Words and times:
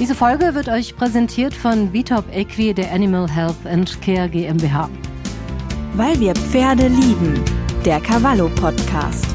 Diese 0.00 0.16
Folge 0.16 0.56
wird 0.56 0.68
euch 0.68 0.96
präsentiert 0.96 1.54
von 1.54 1.92
Bitop 1.92 2.24
Equi 2.34 2.74
der 2.74 2.92
Animal 2.92 3.30
Health 3.30 3.64
and 3.64 4.02
Care 4.02 4.28
GmbH. 4.28 4.90
Weil 5.94 6.18
wir 6.18 6.34
Pferde 6.34 6.88
lieben. 6.88 7.40
Der 7.84 8.00
Cavallo 8.00 8.48
Podcast. 8.56 9.33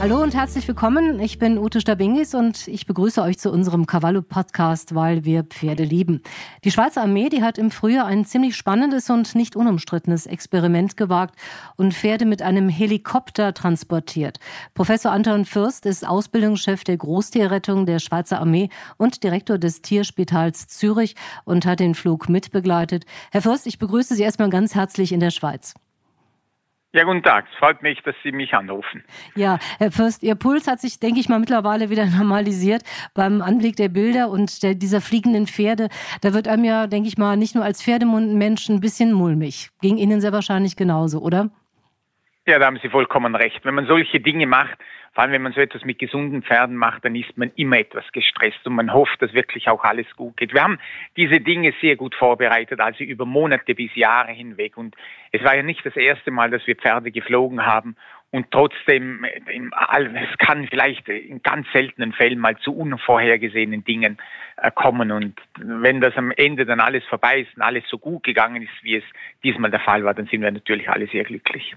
Hallo 0.00 0.22
und 0.22 0.34
herzlich 0.34 0.66
willkommen. 0.66 1.20
Ich 1.20 1.38
bin 1.38 1.58
Ute 1.58 1.78
Stabingis 1.82 2.34
und 2.34 2.68
ich 2.68 2.86
begrüße 2.86 3.20
euch 3.20 3.38
zu 3.38 3.52
unserem 3.52 3.84
Cavallo-Podcast, 3.84 4.94
weil 4.94 5.26
wir 5.26 5.44
Pferde 5.44 5.84
lieben. 5.84 6.22
Die 6.64 6.70
Schweizer 6.70 7.02
Armee, 7.02 7.28
die 7.28 7.42
hat 7.42 7.58
im 7.58 7.70
Frühjahr 7.70 8.06
ein 8.06 8.24
ziemlich 8.24 8.56
spannendes 8.56 9.10
und 9.10 9.34
nicht 9.34 9.56
unumstrittenes 9.56 10.24
Experiment 10.24 10.96
gewagt 10.96 11.34
und 11.76 11.92
Pferde 11.92 12.24
mit 12.24 12.40
einem 12.40 12.70
Helikopter 12.70 13.52
transportiert. 13.52 14.40
Professor 14.72 15.12
Anton 15.12 15.44
Fürst 15.44 15.84
ist 15.84 16.08
Ausbildungschef 16.08 16.82
der 16.82 16.96
Großtierrettung 16.96 17.84
der 17.84 17.98
Schweizer 17.98 18.40
Armee 18.40 18.70
und 18.96 19.22
Direktor 19.22 19.58
des 19.58 19.82
Tierspitals 19.82 20.66
Zürich 20.66 21.14
und 21.44 21.66
hat 21.66 21.80
den 21.80 21.94
Flug 21.94 22.30
mitbegleitet. 22.30 23.04
Herr 23.32 23.42
Fürst, 23.42 23.66
ich 23.66 23.78
begrüße 23.78 24.14
Sie 24.14 24.22
erstmal 24.22 24.48
ganz 24.48 24.74
herzlich 24.74 25.12
in 25.12 25.20
der 25.20 25.30
Schweiz. 25.30 25.74
Ja, 26.92 27.04
guten 27.04 27.22
Tag. 27.22 27.46
Es 27.52 27.58
freut 27.58 27.82
mich, 27.82 28.02
dass 28.02 28.16
Sie 28.24 28.32
mich 28.32 28.52
anrufen. 28.52 29.04
Ja, 29.36 29.60
Herr 29.78 29.92
Fürst, 29.92 30.24
Ihr 30.24 30.34
Puls 30.34 30.66
hat 30.66 30.80
sich, 30.80 30.98
denke 30.98 31.20
ich 31.20 31.28
mal, 31.28 31.38
mittlerweile 31.38 31.88
wieder 31.88 32.04
normalisiert 32.18 32.82
beim 33.14 33.42
Anblick 33.42 33.76
der 33.76 33.88
Bilder 33.88 34.28
und 34.28 34.64
der, 34.64 34.74
dieser 34.74 35.00
fliegenden 35.00 35.46
Pferde. 35.46 35.88
Da 36.20 36.34
wird 36.34 36.48
einem 36.48 36.64
ja, 36.64 36.88
denke 36.88 37.08
ich 37.08 37.16
mal, 37.16 37.36
nicht 37.36 37.54
nur 37.54 37.62
als 37.62 37.80
Pferdemensch 37.80 38.68
ein 38.68 38.80
bisschen 38.80 39.12
mulmig. 39.12 39.70
Ging 39.80 39.98
Ihnen 39.98 40.20
sehr 40.20 40.32
wahrscheinlich 40.32 40.74
genauso, 40.74 41.20
oder? 41.20 41.50
Ja, 42.50 42.58
da 42.58 42.66
haben 42.66 42.80
Sie 42.82 42.88
vollkommen 42.88 43.36
recht. 43.36 43.64
Wenn 43.64 43.76
man 43.76 43.86
solche 43.86 44.18
Dinge 44.18 44.44
macht, 44.44 44.76
vor 45.12 45.22
allem 45.22 45.30
wenn 45.30 45.42
man 45.42 45.52
so 45.52 45.60
etwas 45.60 45.84
mit 45.84 46.00
gesunden 46.00 46.42
Pferden 46.42 46.74
macht, 46.74 47.04
dann 47.04 47.14
ist 47.14 47.38
man 47.38 47.52
immer 47.54 47.78
etwas 47.78 48.04
gestresst 48.10 48.66
und 48.66 48.74
man 48.74 48.92
hofft, 48.92 49.22
dass 49.22 49.32
wirklich 49.34 49.68
auch 49.68 49.84
alles 49.84 50.06
gut 50.16 50.36
geht. 50.36 50.52
Wir 50.52 50.64
haben 50.64 50.80
diese 51.16 51.38
Dinge 51.38 51.72
sehr 51.80 51.94
gut 51.94 52.16
vorbereitet, 52.16 52.80
also 52.80 53.04
über 53.04 53.24
Monate 53.24 53.76
bis 53.76 53.94
Jahre 53.94 54.32
hinweg. 54.32 54.76
Und 54.76 54.96
es 55.30 55.44
war 55.44 55.54
ja 55.54 55.62
nicht 55.62 55.86
das 55.86 55.94
erste 55.94 56.32
Mal, 56.32 56.50
dass 56.50 56.66
wir 56.66 56.74
Pferde 56.74 57.12
geflogen 57.12 57.64
haben. 57.64 57.94
Und 58.32 58.52
trotzdem, 58.52 59.24
es 59.24 60.38
kann 60.38 60.68
vielleicht 60.68 61.08
in 61.08 61.42
ganz 61.42 61.66
seltenen 61.72 62.12
Fällen 62.12 62.38
mal 62.38 62.56
zu 62.58 62.76
unvorhergesehenen 62.76 63.82
Dingen 63.82 64.18
äh, 64.56 64.70
kommen. 64.70 65.10
Und 65.10 65.34
wenn 65.56 66.00
das 66.00 66.16
am 66.16 66.30
Ende 66.30 66.64
dann 66.64 66.78
alles 66.78 67.04
vorbei 67.06 67.40
ist 67.40 67.56
und 67.56 67.62
alles 67.62 67.82
so 67.88 67.98
gut 67.98 68.22
gegangen 68.22 68.62
ist, 68.62 68.84
wie 68.84 68.94
es 68.94 69.04
diesmal 69.42 69.72
der 69.72 69.80
Fall 69.80 70.04
war, 70.04 70.14
dann 70.14 70.26
sind 70.26 70.42
wir 70.42 70.50
natürlich 70.52 70.88
alle 70.88 71.08
sehr 71.08 71.24
glücklich. 71.24 71.74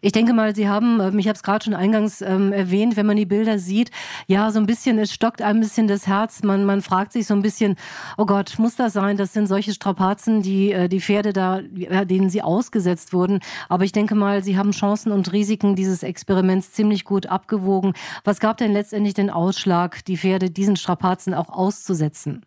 Ich 0.00 0.12
denke 0.12 0.32
mal, 0.32 0.54
Sie 0.54 0.68
haben, 0.68 1.00
ähm, 1.00 1.18
ich 1.18 1.28
habe 1.28 1.36
es 1.36 1.42
gerade 1.42 1.64
schon 1.64 1.74
eingangs 1.74 2.20
ähm, 2.22 2.52
erwähnt, 2.52 2.96
wenn 2.96 3.06
man 3.06 3.16
die 3.16 3.26
Bilder 3.26 3.58
sieht, 3.58 3.90
ja, 4.26 4.50
so 4.50 4.58
ein 4.58 4.66
bisschen, 4.66 4.98
es 4.98 5.12
stockt 5.12 5.42
ein 5.42 5.60
bisschen 5.60 5.88
das 5.88 6.06
Herz. 6.06 6.42
Man, 6.42 6.64
man 6.64 6.82
fragt 6.82 7.12
sich 7.12 7.26
so 7.26 7.34
ein 7.34 7.42
bisschen, 7.42 7.76
oh 8.16 8.26
Gott, 8.26 8.58
muss 8.58 8.76
das 8.76 8.92
sein? 8.92 9.16
Das 9.16 9.32
sind 9.32 9.46
solche 9.46 9.72
Strapazen, 9.72 10.42
die, 10.42 10.72
äh, 10.72 10.88
die 10.88 11.00
Pferde 11.00 11.32
da, 11.32 11.60
denen 11.62 12.30
sie 12.30 12.42
ausgesetzt 12.42 13.12
wurden. 13.12 13.40
Aber 13.68 13.84
ich 13.84 13.92
denke 13.92 14.14
mal, 14.14 14.42
Sie 14.42 14.56
haben 14.56 14.72
Chancen 14.72 15.12
und 15.12 15.32
Risiken 15.32 15.76
dieses 15.76 16.02
Experiments 16.02 16.72
ziemlich 16.72 17.04
gut 17.04 17.26
abgewogen. 17.26 17.94
Was 18.24 18.40
gab 18.40 18.56
denn 18.56 18.72
letztendlich 18.72 19.14
den 19.14 19.30
Ausschlag, 19.30 20.04
die 20.04 20.16
Pferde 20.16 20.50
diesen 20.50 20.76
Strapazen 20.76 21.34
auch 21.34 21.50
auszusetzen? 21.50 22.44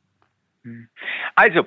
Also, 1.35 1.65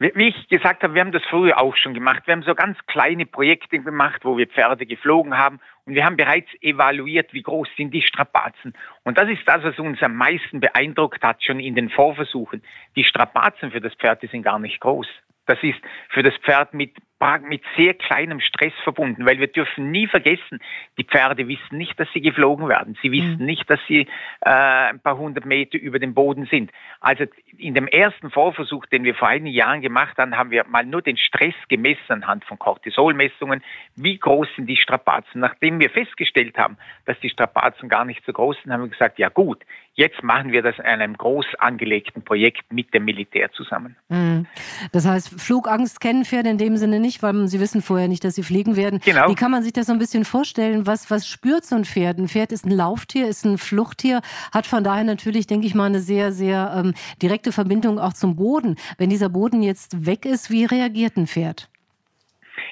wie 0.00 0.28
ich 0.28 0.48
gesagt 0.48 0.82
habe, 0.82 0.94
wir 0.94 1.02
haben 1.02 1.12
das 1.12 1.22
früher 1.28 1.60
auch 1.60 1.76
schon 1.76 1.92
gemacht. 1.92 2.22
Wir 2.24 2.32
haben 2.32 2.42
so 2.42 2.54
ganz 2.54 2.78
kleine 2.86 3.26
Projekte 3.26 3.78
gemacht, 3.78 4.24
wo 4.24 4.38
wir 4.38 4.46
Pferde 4.46 4.86
geflogen 4.86 5.36
haben 5.36 5.60
und 5.84 5.94
wir 5.94 6.06
haben 6.06 6.16
bereits 6.16 6.48
evaluiert, 6.62 7.34
wie 7.34 7.42
groß 7.42 7.68
sind 7.76 7.92
die 7.92 8.00
Strapazen. 8.00 8.72
Und 9.02 9.18
das 9.18 9.28
ist 9.28 9.46
das, 9.46 9.62
was 9.62 9.78
uns 9.78 10.02
am 10.02 10.16
meisten 10.16 10.60
beeindruckt 10.60 11.22
hat, 11.22 11.44
schon 11.44 11.60
in 11.60 11.74
den 11.74 11.90
Vorversuchen. 11.90 12.62
Die 12.96 13.04
Strapazen 13.04 13.72
für 13.72 13.82
das 13.82 13.94
Pferd, 13.94 14.22
die 14.22 14.28
sind 14.28 14.42
gar 14.42 14.58
nicht 14.58 14.80
groß. 14.80 15.06
Das 15.44 15.58
ist 15.62 15.80
für 16.08 16.22
das 16.22 16.34
Pferd 16.38 16.72
mit 16.72 16.96
mit 17.42 17.62
sehr 17.76 17.94
kleinem 17.94 18.40
Stress 18.40 18.72
verbunden, 18.82 19.26
weil 19.26 19.38
wir 19.38 19.46
dürfen 19.46 19.90
nie 19.90 20.06
vergessen, 20.06 20.58
die 20.96 21.04
Pferde 21.04 21.46
wissen 21.48 21.76
nicht, 21.76 22.00
dass 22.00 22.08
sie 22.14 22.22
geflogen 22.22 22.68
werden. 22.68 22.96
Sie 23.02 23.12
wissen 23.12 23.38
mhm. 23.38 23.44
nicht, 23.44 23.68
dass 23.68 23.78
sie 23.86 24.06
äh, 24.40 24.50
ein 24.50 25.00
paar 25.00 25.18
hundert 25.18 25.44
Meter 25.44 25.78
über 25.78 25.98
dem 25.98 26.14
Boden 26.14 26.46
sind. 26.46 26.70
Also 27.00 27.24
in 27.58 27.74
dem 27.74 27.86
ersten 27.88 28.30
Vorversuch, 28.30 28.86
den 28.86 29.04
wir 29.04 29.14
vor 29.14 29.28
einigen 29.28 29.54
Jahren 29.54 29.82
gemacht 29.82 30.16
haben, 30.16 30.36
haben 30.36 30.50
wir 30.50 30.64
mal 30.66 30.84
nur 30.84 31.02
den 31.02 31.18
Stress 31.18 31.54
gemessen 31.68 32.00
anhand 32.08 32.44
von 32.46 32.58
Cortisolmessungen. 32.58 33.62
Wie 33.96 34.18
groß 34.18 34.48
sind 34.56 34.66
die 34.66 34.76
Strapazen? 34.76 35.40
Nachdem 35.40 35.78
wir 35.78 35.90
festgestellt 35.90 36.56
haben, 36.56 36.78
dass 37.04 37.20
die 37.20 37.28
Strapazen 37.28 37.88
gar 37.90 38.06
nicht 38.06 38.24
so 38.24 38.32
groß 38.32 38.56
sind, 38.62 38.72
haben 38.72 38.84
wir 38.84 38.88
gesagt, 38.88 39.18
ja 39.18 39.28
gut, 39.28 39.62
jetzt 39.94 40.22
machen 40.22 40.52
wir 40.52 40.62
das 40.62 40.78
in 40.78 40.84
einem 40.84 41.16
groß 41.16 41.46
angelegten 41.58 42.22
Projekt 42.22 42.72
mit 42.72 42.94
dem 42.94 43.04
Militär 43.04 43.52
zusammen. 43.52 43.96
Mhm. 44.08 44.46
Das 44.92 45.06
heißt, 45.06 45.40
Flugangst 45.40 46.00
kennen 46.00 46.24
Pferde 46.24 46.48
in 46.48 46.58
dem 46.58 46.76
Sinne 46.76 47.00
nicht 47.00 47.09
nicht, 47.10 47.22
weil 47.24 47.48
sie 47.48 47.58
wissen 47.58 47.82
vorher 47.82 48.06
nicht, 48.06 48.22
dass 48.22 48.36
sie 48.36 48.44
fliegen 48.44 48.76
werden. 48.76 49.00
Genau. 49.04 49.28
Wie 49.28 49.34
kann 49.34 49.50
man 49.50 49.62
sich 49.62 49.72
das 49.72 49.86
so 49.86 49.92
ein 49.92 49.98
bisschen 49.98 50.24
vorstellen? 50.24 50.86
Was, 50.86 51.10
was 51.10 51.26
spürt 51.26 51.64
so 51.64 51.74
ein 51.74 51.84
Pferd? 51.84 52.18
Ein 52.18 52.28
Pferd 52.28 52.52
ist 52.52 52.64
ein 52.64 52.70
Lauftier, 52.70 53.26
ist 53.26 53.44
ein 53.44 53.58
Fluchttier, 53.58 54.20
hat 54.52 54.66
von 54.66 54.84
daher 54.84 55.04
natürlich, 55.04 55.46
denke 55.46 55.66
ich 55.66 55.74
mal, 55.74 55.86
eine 55.86 56.00
sehr, 56.00 56.30
sehr 56.30 56.72
ähm, 56.76 56.94
direkte 57.20 57.50
Verbindung 57.50 57.98
auch 57.98 58.12
zum 58.12 58.36
Boden. 58.36 58.76
Wenn 58.98 59.10
dieser 59.10 59.28
Boden 59.28 59.62
jetzt 59.62 60.06
weg 60.06 60.24
ist, 60.24 60.50
wie 60.50 60.64
reagiert 60.64 61.16
ein 61.16 61.26
Pferd? 61.26 61.68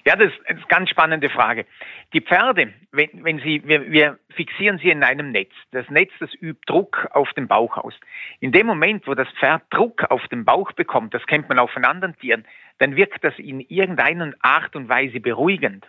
Ja, 0.04 0.14
das 0.16 0.32
ist 0.32 0.40
eine 0.46 0.60
ganz 0.68 0.90
spannende 0.90 1.28
Frage. 1.28 1.66
Die 2.12 2.20
Pferde, 2.20 2.72
wenn, 2.92 3.10
wenn 3.24 3.40
sie, 3.40 3.62
wir, 3.66 3.90
wir 3.90 4.18
fixieren 4.30 4.78
sie 4.78 4.90
in 4.90 5.02
einem 5.02 5.32
Netz. 5.32 5.50
Das 5.72 5.88
Netz, 5.90 6.12
das 6.20 6.30
übt 6.40 6.60
Druck 6.66 7.08
auf 7.12 7.32
den 7.32 7.48
Bauch 7.48 7.76
aus. 7.76 7.94
In 8.40 8.52
dem 8.52 8.66
Moment, 8.66 9.06
wo 9.06 9.14
das 9.14 9.28
Pferd 9.40 9.62
Druck 9.70 10.04
auf 10.10 10.26
den 10.28 10.44
Bauch 10.44 10.72
bekommt, 10.72 11.14
das 11.14 11.26
kennt 11.26 11.48
man 11.48 11.58
auch 11.58 11.70
von 11.70 11.84
anderen 11.84 12.16
Tieren, 12.16 12.44
dann 12.78 12.96
wirkt 12.96 13.24
das 13.24 13.38
in 13.38 13.60
irgendeiner 13.60 14.32
Art 14.40 14.74
und 14.76 14.88
Weise 14.88 15.20
beruhigend. 15.20 15.86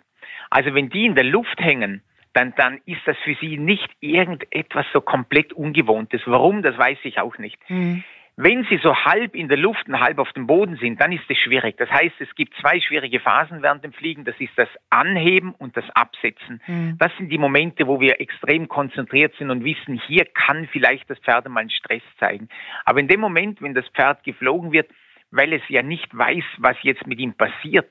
Also 0.50 0.74
wenn 0.74 0.90
die 0.90 1.06
in 1.06 1.14
der 1.14 1.24
Luft 1.24 1.60
hängen, 1.60 2.02
dann, 2.32 2.54
dann 2.56 2.80
ist 2.86 3.00
das 3.06 3.16
für 3.24 3.34
sie 3.40 3.58
nicht 3.58 3.88
irgendetwas 4.00 4.86
so 4.92 5.00
komplett 5.00 5.52
Ungewohntes. 5.52 6.22
Warum, 6.26 6.62
das 6.62 6.78
weiß 6.78 6.98
ich 7.02 7.18
auch 7.20 7.38
nicht. 7.38 7.58
Mhm. 7.68 8.04
Wenn 8.42 8.64
sie 8.70 8.78
so 8.82 8.96
halb 8.96 9.34
in 9.34 9.48
der 9.48 9.58
Luft 9.58 9.86
und 9.86 10.00
halb 10.00 10.18
auf 10.18 10.32
dem 10.32 10.46
Boden 10.46 10.76
sind, 10.76 10.98
dann 10.98 11.12
ist 11.12 11.24
es 11.28 11.36
schwierig. 11.36 11.76
Das 11.76 11.90
heißt, 11.90 12.14
es 12.20 12.34
gibt 12.36 12.54
zwei 12.58 12.80
schwierige 12.80 13.20
Phasen 13.20 13.60
während 13.62 13.84
dem 13.84 13.92
Fliegen. 13.92 14.24
Das 14.24 14.34
ist 14.38 14.52
das 14.56 14.68
Anheben 14.88 15.52
und 15.52 15.76
das 15.76 15.84
Absetzen. 15.90 16.62
Mhm. 16.66 16.96
Das 16.98 17.14
sind 17.18 17.28
die 17.30 17.36
Momente, 17.36 17.86
wo 17.86 18.00
wir 18.00 18.20
extrem 18.20 18.68
konzentriert 18.68 19.34
sind 19.36 19.50
und 19.50 19.64
wissen, 19.64 20.00
hier 20.06 20.24
kann 20.24 20.68
vielleicht 20.72 21.10
das 21.10 21.18
Pferd 21.18 21.48
mal 21.48 21.60
einen 21.60 21.70
Stress 21.70 22.02
zeigen. 22.18 22.48
Aber 22.86 23.00
in 23.00 23.08
dem 23.08 23.20
Moment, 23.20 23.60
wenn 23.60 23.74
das 23.74 23.86
Pferd 23.88 24.24
geflogen 24.24 24.72
wird, 24.72 24.88
weil 25.30 25.52
es 25.52 25.62
ja 25.68 25.82
nicht 25.82 26.16
weiß, 26.16 26.44
was 26.58 26.76
jetzt 26.82 27.06
mit 27.06 27.18
ihm 27.18 27.34
passiert, 27.34 27.90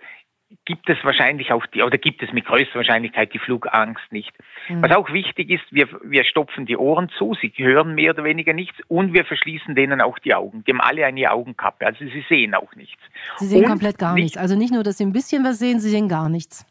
gibt 0.65 0.89
es 0.89 0.97
wahrscheinlich 1.03 1.51
auch 1.51 1.65
die, 1.67 1.83
oder 1.83 1.97
gibt 1.97 2.23
es 2.23 2.33
mit 2.33 2.45
größter 2.45 2.75
Wahrscheinlichkeit 2.75 3.33
die 3.33 3.39
Flugangst 3.39 4.11
nicht. 4.11 4.31
Mhm. 4.67 4.81
Was 4.81 4.95
auch 4.95 5.11
wichtig 5.13 5.49
ist, 5.51 5.63
wir, 5.69 5.87
wir 6.03 6.23
stopfen 6.23 6.65
die 6.65 6.75
Ohren 6.75 7.09
zu, 7.09 7.35
sie 7.39 7.53
hören 7.55 7.93
mehr 7.93 8.13
oder 8.13 8.23
weniger 8.23 8.53
nichts 8.53 8.77
und 8.87 9.13
wir 9.13 9.25
verschließen 9.25 9.75
denen 9.75 10.01
auch 10.01 10.17
die 10.19 10.33
Augen. 10.33 10.63
Die 10.63 10.71
haben 10.71 10.81
alle 10.81 11.05
eine 11.05 11.31
Augenkappe, 11.31 11.85
also 11.85 11.99
sie 11.99 12.25
sehen 12.27 12.55
auch 12.55 12.73
nichts. 12.75 13.01
Sie 13.37 13.45
sehen 13.45 13.63
und 13.63 13.69
komplett 13.69 13.99
gar 13.99 14.15
nichts. 14.15 14.37
Also 14.37 14.55
nicht 14.55 14.73
nur, 14.73 14.83
dass 14.83 14.97
sie 14.97 15.05
ein 15.05 15.13
bisschen 15.13 15.43
was 15.43 15.59
sehen, 15.59 15.79
sie 15.79 15.89
sehen 15.89 16.09
gar 16.09 16.29
nichts. 16.29 16.65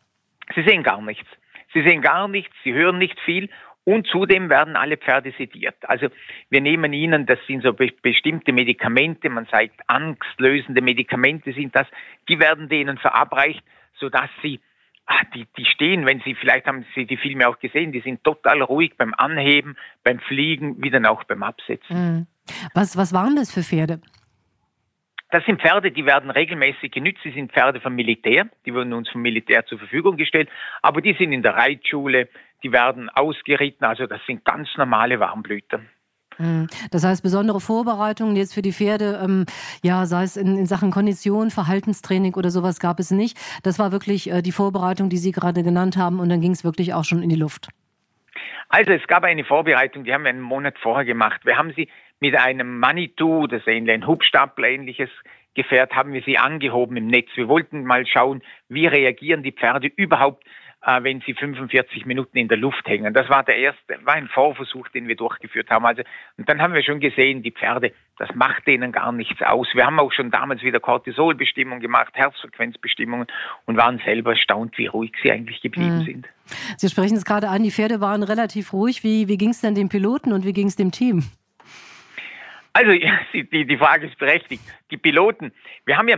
Sie 0.55 0.63
sehen 0.63 0.83
gar 0.83 1.01
nichts. 1.01 1.29
Sie 1.73 1.83
sehen 1.83 2.01
gar 2.01 2.29
nichts, 2.29 2.55
sie 2.65 2.73
hören 2.73 2.99
nicht 2.99 3.21
viel 3.21 3.51
und 3.89 4.07
zudem 4.07 4.51
werden 4.51 4.77
alle 4.77 4.99
Pferde 4.99 5.33
sediert. 5.39 5.77
Also 5.89 6.09
wir 6.51 6.61
nehmen 6.61 6.93
ihnen, 6.93 7.25
das 7.25 7.39
sind 7.47 7.63
so 7.63 7.73
be 7.73 7.89
bestimmte 8.03 8.53
Medikamente, 8.53 9.31
man 9.31 9.47
sagt 9.47 9.81
angstlösende 9.87 10.83
Medikamente 10.83 11.55
sind 11.55 11.75
das, 11.75 11.87
die 12.29 12.39
werden 12.39 12.69
denen 12.69 12.99
verabreicht, 12.99 13.65
sodass 13.99 14.29
sie 14.43 14.61
ah, 15.07 15.23
die, 15.35 15.47
die 15.57 15.65
stehen, 15.65 16.05
wenn 16.05 16.21
Sie, 16.21 16.35
vielleicht 16.35 16.67
haben 16.67 16.85
Sie 16.95 17.07
die 17.07 17.17
Filme 17.17 17.49
auch 17.49 17.59
gesehen, 17.61 17.91
die 17.93 18.01
sind 18.01 18.23
total 18.23 18.61
ruhig 18.61 18.93
beim 18.99 19.15
Anheben, 19.17 19.79
beim 20.05 20.21
Fliegen, 20.21 20.83
wie 20.83 20.91
dann 20.91 21.07
auch 21.07 21.25
beim 21.25 21.43
Absetzen. 21.43 21.97
Mhm. 21.97 22.27
Was, 22.75 22.95
was 22.99 23.15
waren 23.15 23.37
das 23.37 23.51
für 23.51 23.63
Pferde? 23.63 24.03
Das 25.31 25.45
sind 25.45 25.61
Pferde, 25.61 25.93
die 25.93 26.07
werden 26.07 26.31
regelmäßig 26.31 26.91
genützt. 26.91 27.21
Sie 27.23 27.33
sind 27.33 27.53
Pferde 27.53 27.81
vom 27.81 27.95
Militär. 27.95 28.49
Die 28.65 28.73
wurden 28.73 28.95
uns 28.95 29.11
vom 29.11 29.21
Militär 29.21 29.67
zur 29.67 29.79
Verfügung 29.79 30.17
gestellt. 30.17 30.49
Aber 30.81 31.03
die 31.03 31.15
sind 31.19 31.33
in 31.33 31.43
der 31.43 31.55
Reitschule, 31.55 32.29
die 32.63 32.73
werden 32.73 33.09
ausgeritten. 33.11 33.87
Also 33.87 34.07
das 34.07 34.21
sind 34.27 34.45
ganz 34.45 34.69
normale 34.77 35.21
Warmblüter. 35.21 35.81
Hm. 36.37 36.69
Das 36.91 37.05
heißt, 37.05 37.23
besondere 37.23 37.61
Vorbereitungen 37.61 38.37
jetzt 38.37 38.55
für 38.55 38.63
die 38.63 38.73
Pferde, 38.73 39.21
ähm, 39.23 39.45
ja, 39.83 40.07
sei 40.07 40.23
es 40.23 40.37
in, 40.37 40.57
in, 40.57 40.67
Sachen 40.67 40.91
Kondition, 40.91 41.51
Verhaltenstraining 41.51 42.35
oder 42.35 42.51
sowas, 42.51 42.79
gab 42.79 43.01
es 43.01 43.11
nicht. 43.11 43.37
Das 43.65 43.79
war 43.79 43.91
wirklich 43.93 44.31
äh, 44.31 44.41
die 44.41 44.53
Vorbereitung, 44.53 45.11
die 45.11 45.17
Sie 45.17 45.33
gerade 45.33 45.63
genannt 45.63 45.97
haben, 45.97 46.21
und 46.21 46.29
dann 46.29 46.41
ging 46.41 46.53
es 46.53 46.65
wirklich 46.65 46.95
auch 46.95 47.05
schon 47.05 47.23
in 47.23 47.29
die 47.29 47.37
Luft. 47.37 47.69
Also 48.69 48.93
es 48.93 49.07
gab 49.09 49.25
eine 49.25 49.45
Vorbereitung, 49.45 50.05
die 50.05 50.13
haben 50.13 50.23
wir 50.23 50.31
einen 50.31 50.41
Monat 50.41 50.79
vorher 50.79 51.05
gemacht. 51.05 51.41
Wir 51.45 51.57
haben 51.57 51.73
sie 51.75 51.89
mit 52.21 52.37
einem 52.37 52.79
Manitou, 52.79 53.47
das 53.47 53.63
ist 53.67 53.69
ein 53.69 54.07
Hubstapler-ähnliches 54.07 55.11
Gefährt, 55.55 55.97
haben 55.97 56.13
wir 56.13 56.23
sie 56.23 56.39
angehoben 56.39 56.97
im 56.97 57.07
Netz. 57.07 57.29
Wir 57.35 57.49
wollten 57.49 57.85
mal 57.85 58.07
schauen, 58.07 58.43
wie 58.69 58.87
reagieren 58.87 59.43
die 59.43 59.53
Pferde 59.53 59.89
überhaupt 59.89 60.45
äh, 60.89 61.03
wenn 61.03 61.21
sie 61.21 61.35
45 61.35 62.07
Minuten 62.07 62.39
in 62.39 62.49
der 62.49 62.57
Luft 62.57 62.87
hängen. 62.89 63.13
Das 63.13 63.29
war 63.29 63.45
der 63.45 63.57
erste, 63.59 63.99
war 64.05 64.15
ein 64.15 64.29
Vorversuch, 64.29 64.89
den 64.89 65.07
wir 65.07 65.17
durchgeführt 65.17 65.69
haben. 65.69 65.85
Also, 65.85 66.03
und 66.39 66.49
dann 66.49 66.63
haben 66.63 66.73
wir 66.73 66.83
schon 66.83 66.99
gesehen, 66.99 67.43
die 67.43 67.51
Pferde, 67.53 67.93
das 68.17 68.35
macht 68.35 68.67
denen 68.67 68.91
gar 68.91 69.13
nichts 69.13 69.43
aus. 69.43 69.69
Wir 69.75 69.85
haben 69.85 70.01
auch 70.01 70.13
schon 70.13 70.31
damals 70.31 70.63
wieder 70.63 70.81
Cortisolbestimmungen 70.81 71.83
gemacht, 71.83 72.15
Herzfrequenzbestimmungen 72.15 73.27
und 73.67 73.77
waren 73.77 74.01
selber 74.03 74.31
erstaunt, 74.31 74.79
wie 74.79 74.87
ruhig 74.87 75.13
sie 75.23 75.31
eigentlich 75.31 75.61
geblieben 75.61 75.99
mhm. 75.99 76.05
sind. 76.05 76.29
Sie 76.79 76.89
sprechen 76.89 77.19
es 77.19 77.27
gerade 77.27 77.49
an, 77.49 77.63
die 77.63 77.71
Pferde 77.71 78.01
waren 78.01 78.23
relativ 78.23 78.73
ruhig. 78.73 79.05
Wie, 79.05 79.29
wie 79.29 79.37
ging 79.37 79.51
es 79.51 79.61
denn 79.61 79.75
dem 79.75 79.91
Piloten 79.91 80.33
und 80.33 80.47
wie 80.47 80.55
ging 80.55 80.69
es 80.69 80.77
dem 80.77 80.91
Team? 80.91 81.23
Also 82.73 82.93
die, 83.35 83.67
die 83.67 83.77
Frage 83.77 84.07
ist 84.07 84.19
berechtigt. 84.19 84.63
Die 84.91 84.97
Piloten, 84.97 85.53
wir 85.85 85.99
haben 85.99 86.09
ja 86.09 86.17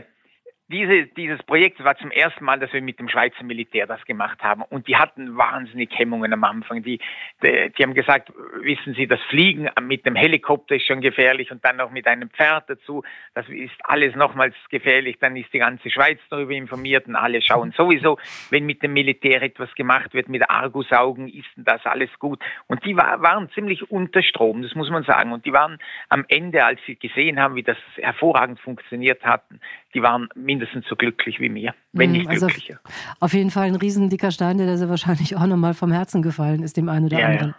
diese, 0.70 1.06
dieses 1.06 1.43
Projekt 1.43 1.82
war 1.82 1.96
zum 1.96 2.11
ersten 2.11 2.44
Mal, 2.44 2.61
dass 2.61 2.72
wir 2.72 2.81
mit 2.81 2.99
dem 3.00 3.08
Schweizer 3.08 3.43
Militär 3.43 3.87
das 3.87 4.05
gemacht 4.05 4.40
haben. 4.43 4.62
Und 4.62 4.87
die 4.87 4.96
hatten 4.96 5.37
wahnsinnig 5.37 5.90
Hemmungen 5.99 6.32
am 6.32 6.44
Anfang. 6.44 6.82
Die, 6.82 7.00
die, 7.43 7.72
die, 7.76 7.82
haben 7.82 7.94
gesagt, 7.94 8.32
wissen 8.61 8.94
Sie, 8.94 9.08
das 9.08 9.20
Fliegen 9.28 9.69
mit 9.81 10.06
dem 10.06 10.14
Helikopter 10.14 10.76
ist 10.76 10.87
schon 10.87 11.00
gefährlich 11.00 11.50
und 11.50 11.64
dann 11.64 11.76
noch 11.76 11.90
mit 11.90 12.06
einem 12.06 12.31
Pferd 12.31 12.70
dazu. 12.70 13.02
Das 13.34 13.49
ist 13.49 13.75
alles 13.82 14.14
nochmals 14.14 14.55
gefährlich. 14.70 15.17
Dann 15.20 15.37
ist 15.37 15.52
die 15.52 15.58
ganze 15.58 15.90
Schweiz 15.90 16.20
darüber 16.31 16.52
informiert 16.52 17.08
und 17.08 17.17
alle 17.17 17.43
schauen 17.43 17.72
sowieso, 17.72 18.19
wenn 18.50 18.64
mit 18.64 18.82
dem 18.82 18.93
Militär 18.93 19.43
etwas 19.43 19.75
gemacht 19.75 20.14
wird, 20.14 20.28
mit 20.28 20.49
Argusaugen, 20.49 21.28
ist 21.28 21.50
das 21.56 21.84
alles 21.84 22.11
gut. 22.20 22.40
Und 22.69 22.84
die 22.84 22.96
war, 22.96 23.20
waren 23.22 23.50
ziemlich 23.50 23.90
unter 23.90 24.22
Strom, 24.22 24.62
das 24.62 24.76
muss 24.76 24.90
man 24.90 25.02
sagen. 25.02 25.32
Und 25.32 25.44
die 25.46 25.52
waren 25.52 25.78
am 26.08 26.25
Ende, 26.28 26.64
als 26.64 26.81
sie 26.87 26.94
gesehen 26.94 27.40
haben, 27.40 27.56
wie 27.56 27.64
das 27.64 27.78
hervorragend 27.96 28.61
funktioniert 28.61 29.25
hatten, 29.25 29.61
die 29.95 30.03
waren 30.03 30.29
mindestens 30.35 30.87
so 30.89 30.97
glücklich 30.97 31.41
wie 31.41 31.49
mir, 31.49 31.75
wenn 31.93 32.13
nicht 32.13 32.29
also 32.29 32.47
glücklicher. 32.47 32.81
Auf 33.19 33.33
jeden 33.33 33.51
Fall 33.51 33.67
ein 33.67 33.75
riesen 33.75 34.09
dicker 34.09 34.31
Stein, 34.31 34.59
der 34.59 34.67
da 34.67 34.89
wahrscheinlich 34.89 35.37
auch 35.37 35.47
nochmal 35.47 35.75
vom 35.75 35.93
Herzen 35.93 36.23
gefallen 36.23 36.63
ist, 36.63 36.77
dem 36.77 36.89
einen 36.89 37.07
oder 37.07 37.19
ja, 37.19 37.27
anderen. 37.27 37.55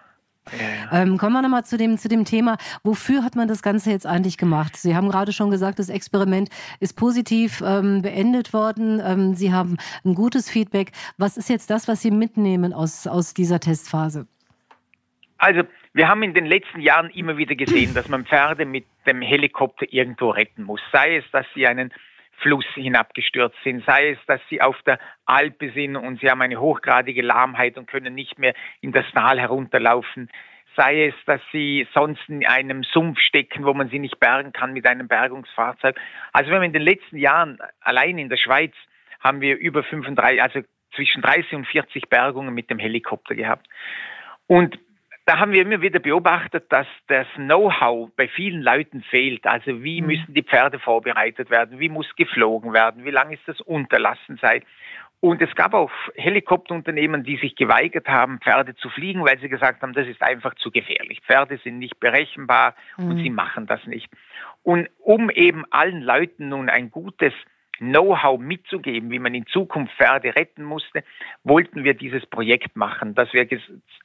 Ja, 0.51 0.57
ja. 0.57 1.03
Ähm, 1.03 1.17
kommen 1.17 1.33
wir 1.33 1.41
nochmal 1.41 1.65
zu 1.65 1.77
dem, 1.77 1.97
zu 1.97 2.07
dem 2.07 2.25
Thema, 2.25 2.57
wofür 2.83 3.23
hat 3.23 3.35
man 3.35 3.47
das 3.47 3.61
Ganze 3.61 3.91
jetzt 3.91 4.07
eigentlich 4.07 4.37
gemacht? 4.37 4.75
Sie 4.75 4.95
haben 4.95 5.09
gerade 5.09 5.33
schon 5.33 5.51
gesagt, 5.51 5.77
das 5.77 5.89
Experiment 5.89 6.49
ist 6.79 6.97
positiv 6.97 7.61
ähm, 7.65 8.01
beendet 8.01 8.53
worden. 8.53 9.01
Ähm, 9.05 9.35
Sie 9.35 9.53
haben 9.53 9.77
ein 10.03 10.15
gutes 10.15 10.49
Feedback. 10.49 10.91
Was 11.17 11.37
ist 11.37 11.49
jetzt 11.49 11.69
das, 11.69 11.87
was 11.87 12.01
Sie 12.01 12.11
mitnehmen 12.11 12.73
aus, 12.73 13.05
aus 13.07 13.33
dieser 13.33 13.59
Testphase? 13.59 14.27
Also, 15.37 15.61
wir 15.93 16.07
haben 16.07 16.23
in 16.23 16.33
den 16.33 16.45
letzten 16.45 16.79
Jahren 16.79 17.09
immer 17.11 17.37
wieder 17.37 17.55
gesehen, 17.55 17.93
dass 17.95 18.07
man 18.07 18.25
Pferde 18.25 18.65
mit 18.65 18.85
dem 19.05 19.21
Helikopter 19.21 19.85
irgendwo 19.91 20.29
retten 20.29 20.63
muss. 20.63 20.81
Sei 20.91 21.17
es, 21.17 21.25
dass 21.31 21.45
sie 21.53 21.67
einen 21.67 21.91
Fluss 22.41 22.65
hinabgestürzt 22.73 23.57
sind, 23.63 23.83
sei 23.85 24.11
es, 24.11 24.17
dass 24.27 24.41
sie 24.49 24.61
auf 24.61 24.81
der 24.83 24.99
Alpe 25.25 25.71
sind 25.71 25.95
und 25.95 26.19
sie 26.19 26.29
haben 26.29 26.41
eine 26.41 26.59
hochgradige 26.59 27.21
Lahmheit 27.21 27.77
und 27.77 27.87
können 27.87 28.13
nicht 28.13 28.39
mehr 28.39 28.53
in 28.81 28.91
das 28.91 29.05
Tal 29.13 29.39
herunterlaufen, 29.39 30.29
sei 30.75 31.07
es, 31.07 31.15
dass 31.25 31.41
sie 31.51 31.87
sonst 31.93 32.21
in 32.27 32.45
einem 32.45 32.83
Sumpf 32.83 33.19
stecken, 33.19 33.65
wo 33.65 33.73
man 33.73 33.89
sie 33.89 33.99
nicht 33.99 34.19
bergen 34.19 34.53
kann 34.53 34.73
mit 34.73 34.87
einem 34.87 35.07
Bergungsfahrzeug. 35.07 35.99
Also 36.33 36.49
wir 36.49 36.57
haben 36.57 36.63
in 36.63 36.73
den 36.73 36.81
letzten 36.81 37.17
Jahren 37.17 37.59
allein 37.81 38.17
in 38.17 38.29
der 38.29 38.37
Schweiz 38.37 38.73
haben 39.19 39.41
wir 39.41 39.57
über 39.57 39.83
35, 39.83 40.41
also 40.41 40.61
zwischen 40.95 41.21
30 41.21 41.53
und 41.53 41.67
40 41.67 42.09
Bergungen 42.09 42.53
mit 42.53 42.69
dem 42.69 42.79
Helikopter 42.79 43.35
gehabt. 43.35 43.67
Und 44.47 44.79
da 45.31 45.39
haben 45.39 45.53
wir 45.53 45.61
immer 45.61 45.81
wieder 45.81 45.99
beobachtet, 45.99 46.65
dass 46.73 46.87
das 47.07 47.25
Know-how 47.35 48.09
bei 48.17 48.27
vielen 48.27 48.61
Leuten 48.61 49.01
fehlt. 49.01 49.47
Also 49.47 49.81
wie 49.81 50.01
mhm. 50.01 50.07
müssen 50.07 50.33
die 50.33 50.43
Pferde 50.43 50.77
vorbereitet 50.77 51.49
werden? 51.49 51.79
Wie 51.79 51.87
muss 51.87 52.17
geflogen 52.17 52.73
werden? 52.73 53.05
Wie 53.05 53.11
lange 53.11 53.35
ist 53.35 53.47
das 53.47 53.61
Unterlassenzeit? 53.61 54.65
Und 55.21 55.41
es 55.41 55.55
gab 55.55 55.73
auch 55.73 55.89
Helikopterunternehmen, 56.15 57.23
die 57.23 57.37
sich 57.37 57.55
geweigert 57.55 58.09
haben, 58.09 58.39
Pferde 58.41 58.75
zu 58.75 58.89
fliegen, 58.89 59.23
weil 59.23 59.39
sie 59.39 59.47
gesagt 59.47 59.81
haben, 59.81 59.93
das 59.93 60.05
ist 60.05 60.21
einfach 60.21 60.53
zu 60.55 60.69
gefährlich. 60.69 61.21
Pferde 61.21 61.57
sind 61.63 61.79
nicht 61.79 61.97
berechenbar 62.01 62.75
mhm. 62.97 63.11
und 63.11 63.17
sie 63.19 63.29
machen 63.29 63.67
das 63.67 63.85
nicht. 63.87 64.09
Und 64.63 64.89
um 64.99 65.29
eben 65.29 65.63
allen 65.71 66.01
Leuten 66.01 66.49
nun 66.49 66.67
ein 66.67 66.91
gutes 66.91 67.31
Know-how 67.81 68.39
mitzugeben, 68.39 69.09
wie 69.09 69.17
man 69.17 69.33
in 69.33 69.47
Zukunft 69.47 69.93
Pferde 69.97 70.35
retten 70.35 70.63
musste, 70.63 71.03
wollten 71.43 71.83
wir 71.83 71.95
dieses 71.95 72.23
Projekt 72.27 72.75
machen, 72.75 73.15
dass 73.15 73.33
wir, 73.33 73.47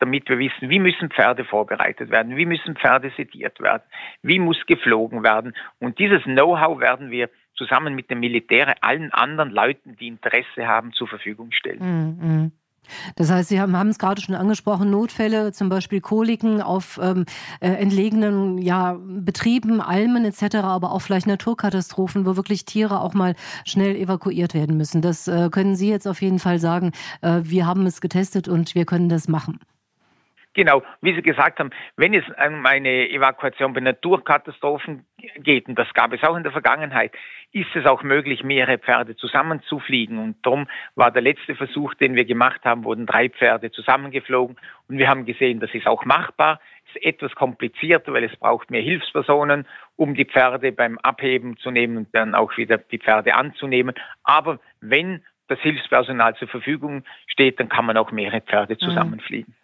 damit 0.00 0.28
wir 0.30 0.38
wissen, 0.38 0.70
wie 0.70 0.78
müssen 0.78 1.10
Pferde 1.10 1.44
vorbereitet 1.44 2.10
werden, 2.10 2.36
wie 2.36 2.46
müssen 2.46 2.74
Pferde 2.74 3.12
sediert 3.18 3.60
werden, 3.60 3.82
wie 4.22 4.38
muss 4.38 4.64
geflogen 4.66 5.22
werden. 5.22 5.54
Und 5.78 5.98
dieses 5.98 6.22
Know-how 6.22 6.80
werden 6.80 7.10
wir 7.10 7.28
zusammen 7.54 7.94
mit 7.94 8.10
dem 8.10 8.20
Militär 8.20 8.74
allen 8.80 9.12
anderen 9.12 9.50
Leuten, 9.50 9.94
die 9.96 10.08
Interesse 10.08 10.66
haben, 10.66 10.92
zur 10.92 11.08
Verfügung 11.08 11.52
stellen. 11.52 11.78
Mm 11.78 12.20
-hmm. 12.20 12.65
Das 13.16 13.30
heißt, 13.30 13.48
Sie 13.48 13.60
haben, 13.60 13.76
haben 13.76 13.88
es 13.88 13.98
gerade 13.98 14.20
schon 14.20 14.34
angesprochen, 14.34 14.90
Notfälle, 14.90 15.52
zum 15.52 15.68
Beispiel 15.68 16.00
Koliken 16.00 16.60
auf 16.60 16.98
ähm, 17.02 17.24
äh, 17.60 17.68
entlegenen 17.68 18.58
ja, 18.58 18.96
Betrieben, 19.00 19.80
Almen 19.80 20.24
etc., 20.24 20.56
aber 20.56 20.92
auch 20.92 21.00
vielleicht 21.00 21.26
Naturkatastrophen, 21.26 22.26
wo 22.26 22.36
wirklich 22.36 22.64
Tiere 22.64 23.00
auch 23.00 23.14
mal 23.14 23.34
schnell 23.64 23.96
evakuiert 23.96 24.54
werden 24.54 24.76
müssen. 24.76 25.02
Das 25.02 25.28
äh, 25.28 25.48
können 25.50 25.76
Sie 25.76 25.88
jetzt 25.88 26.06
auf 26.06 26.22
jeden 26.22 26.38
Fall 26.38 26.58
sagen. 26.58 26.92
Äh, 27.22 27.40
wir 27.42 27.66
haben 27.66 27.86
es 27.86 28.00
getestet 28.00 28.48
und 28.48 28.74
wir 28.74 28.84
können 28.84 29.08
das 29.08 29.28
machen. 29.28 29.60
Genau, 30.56 30.82
wie 31.02 31.14
Sie 31.14 31.20
gesagt 31.20 31.58
haben, 31.58 31.68
wenn 31.98 32.14
es 32.14 32.24
um 32.28 32.64
eine 32.64 33.10
Evakuation 33.10 33.74
bei 33.74 33.80
Naturkatastrophen 33.80 35.04
geht, 35.36 35.68
und 35.68 35.78
das 35.78 35.92
gab 35.92 36.14
es 36.14 36.22
auch 36.22 36.34
in 36.34 36.44
der 36.44 36.52
Vergangenheit, 36.52 37.12
ist 37.52 37.76
es 37.76 37.84
auch 37.84 38.02
möglich, 38.02 38.42
mehrere 38.42 38.78
Pferde 38.78 39.16
zusammenzufliegen. 39.16 40.18
Und 40.18 40.36
darum 40.46 40.66
war 40.94 41.10
der 41.10 41.20
letzte 41.20 41.56
Versuch, 41.56 41.92
den 41.96 42.14
wir 42.14 42.24
gemacht 42.24 42.64
haben, 42.64 42.84
wurden 42.84 43.04
drei 43.04 43.28
Pferde 43.28 43.70
zusammengeflogen. 43.70 44.56
Und 44.88 44.96
wir 44.96 45.10
haben 45.10 45.26
gesehen, 45.26 45.60
das 45.60 45.74
ist 45.74 45.86
auch 45.86 46.06
machbar. 46.06 46.58
Ist 46.94 47.04
etwas 47.04 47.34
komplizierter, 47.34 48.14
weil 48.14 48.24
es 48.24 48.36
braucht 48.36 48.70
mehr 48.70 48.80
Hilfspersonen, 48.80 49.68
um 49.96 50.14
die 50.14 50.24
Pferde 50.24 50.72
beim 50.72 50.96
Abheben 51.00 51.58
zu 51.58 51.70
nehmen 51.70 51.98
und 51.98 52.14
dann 52.14 52.34
auch 52.34 52.56
wieder 52.56 52.78
die 52.78 52.98
Pferde 52.98 53.34
anzunehmen. 53.34 53.94
Aber 54.24 54.58
wenn 54.80 55.22
das 55.48 55.58
Hilfspersonal 55.60 56.34
zur 56.36 56.48
Verfügung 56.48 57.04
steht, 57.26 57.60
dann 57.60 57.68
kann 57.68 57.84
man 57.84 57.98
auch 57.98 58.10
mehrere 58.10 58.40
Pferde 58.40 58.72
mhm. 58.72 58.78
zusammenfliegen. 58.78 59.54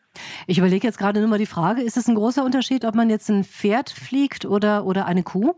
Ich 0.47 0.59
überlege 0.59 0.87
jetzt 0.87 0.99
gerade 0.99 1.20
nur 1.20 1.29
mal 1.29 1.38
die 1.38 1.47
Frage, 1.47 1.82
ist 1.82 1.97
es 1.97 2.09
ein 2.09 2.14
großer 2.14 2.44
Unterschied, 2.44 2.85
ob 2.85 2.94
man 2.94 3.11
jetzt 3.11 3.29
ein 3.29 3.44
Pferd 3.44 3.91
fliegt 3.91 4.44
oder, 4.44 4.85
oder 4.85 5.06
eine 5.06 5.23
Kuh? 5.23 5.55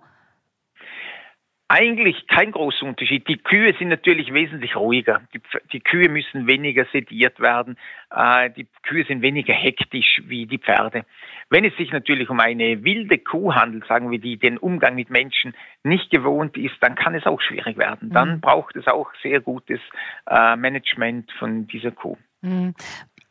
Eigentlich 1.67 2.27
kein 2.29 2.53
großer 2.53 2.85
Unterschied. 2.85 3.27
Die 3.27 3.39
Kühe 3.39 3.75
sind 3.79 3.89
natürlich 3.89 4.35
wesentlich 4.35 4.77
ruhiger. 4.77 5.23
Die, 5.33 5.41
die 5.73 5.81
Kühe 5.81 6.11
müssen 6.11 6.47
weniger 6.47 6.85
sediert 6.93 7.41
werden. 7.41 7.79
Äh, 8.15 8.51
die 8.51 8.69
Kühe 8.83 9.05
sind 9.07 9.23
weniger 9.23 9.55
hektisch 9.55 10.21
wie 10.27 10.47
die 10.47 10.59
Pferde. 10.59 11.07
Wenn 11.49 11.65
es 11.65 11.75
sich 11.77 11.91
natürlich 11.91 12.29
um 12.29 12.39
eine 12.39 12.85
wilde 12.85 13.19
Kuh 13.19 13.55
handelt, 13.55 13.87
sagen 13.87 14.11
wir, 14.11 14.19
die 14.19 14.37
den 14.37 14.59
Umgang 14.59 14.95
mit 14.95 15.09
Menschen 15.09 15.55
nicht 15.83 16.11
gewohnt 16.11 16.57
ist, 16.59 16.77
dann 16.81 16.97
kann 16.97 17.15
es 17.15 17.25
auch 17.25 17.41
schwierig 17.41 17.79
werden. 17.79 18.11
Dann 18.11 18.35
mhm. 18.37 18.41
braucht 18.41 18.77
es 18.77 18.87
auch 18.87 19.11
sehr 19.23 19.41
gutes 19.41 19.81
äh, 20.27 20.57
Management 20.57 21.33
von 21.39 21.67
dieser 21.67 21.93
Kuh. 21.93 22.19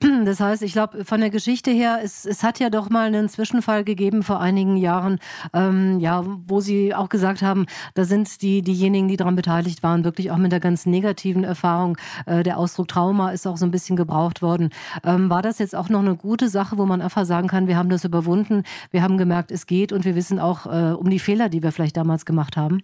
Das 0.25 0.39
heißt, 0.39 0.63
ich 0.63 0.73
glaube, 0.73 1.05
von 1.05 1.19
der 1.19 1.29
Geschichte 1.29 1.71
her, 1.71 1.99
es, 2.03 2.25
es 2.25 2.43
hat 2.43 2.59
ja 2.59 2.69
doch 2.69 2.89
mal 2.89 3.07
einen 3.07 3.29
Zwischenfall 3.29 3.83
gegeben 3.83 4.23
vor 4.23 4.41
einigen 4.41 4.77
Jahren, 4.77 5.19
ähm, 5.53 5.99
ja, 5.99 6.23
wo 6.25 6.59
Sie 6.59 6.93
auch 6.93 7.09
gesagt 7.09 7.41
haben, 7.41 7.65
da 7.95 8.03
sind 8.03 8.41
die, 8.41 8.61
diejenigen, 8.61 9.07
die 9.07 9.17
daran 9.17 9.35
beteiligt 9.35 9.83
waren, 9.83 10.03
wirklich 10.03 10.31
auch 10.31 10.37
mit 10.37 10.51
der 10.51 10.59
ganz 10.59 10.85
negativen 10.85 11.43
Erfahrung. 11.43 11.97
Äh, 12.25 12.43
der 12.43 12.57
Ausdruck 12.57 12.87
Trauma 12.87 13.31
ist 13.31 13.47
auch 13.47 13.57
so 13.57 13.65
ein 13.65 13.71
bisschen 13.71 13.95
gebraucht 13.95 14.41
worden. 14.41 14.69
Ähm, 15.05 15.29
war 15.29 15.41
das 15.41 15.59
jetzt 15.59 15.75
auch 15.75 15.89
noch 15.89 16.01
eine 16.01 16.15
gute 16.15 16.47
Sache, 16.47 16.77
wo 16.77 16.85
man 16.85 17.01
einfach 17.01 17.25
sagen 17.25 17.47
kann, 17.47 17.67
wir 17.67 17.77
haben 17.77 17.89
das 17.89 18.05
überwunden, 18.05 18.63
wir 18.91 19.01
haben 19.01 19.17
gemerkt, 19.17 19.51
es 19.51 19.67
geht 19.67 19.91
und 19.91 20.05
wir 20.05 20.15
wissen 20.15 20.39
auch 20.39 20.65
äh, 20.65 20.93
um 20.93 21.09
die 21.09 21.19
Fehler, 21.19 21.49
die 21.49 21.63
wir 21.63 21.71
vielleicht 21.71 21.97
damals 21.97 22.25
gemacht 22.25 22.57
haben? 22.57 22.83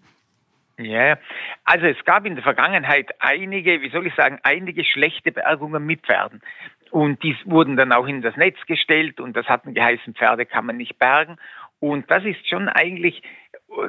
Ja, 0.80 1.18
also 1.66 1.88
es 1.88 2.04
gab 2.06 2.26
in 2.26 2.36
der 2.36 2.44
Vergangenheit 2.44 3.10
einige, 3.20 3.82
wie 3.82 3.90
soll 3.90 4.08
ich 4.08 4.16
sagen, 4.16 4.40
einige 4.44 4.86
schlechte 4.86 5.32
Bergungen 5.34 5.86
mit 5.86 6.06
Pferden. 6.06 6.42
Und 6.92 7.24
die 7.24 7.36
wurden 7.46 7.78
dann 7.78 7.92
auch 7.92 8.08
in 8.08 8.22
das 8.22 8.36
Netz 8.36 8.58
gestellt 8.66 9.20
und 9.20 9.36
das 9.36 9.48
hatten 9.48 9.74
geheißen, 9.74 10.16
Pferde 10.16 10.46
kann 10.46 10.66
man 10.66 10.78
nicht 10.78 10.98
bergen. 10.98 11.38
Und 11.80 12.10
das 12.12 12.26
ist 12.26 12.48
schon 12.48 12.68
eigentlich, 12.68 13.22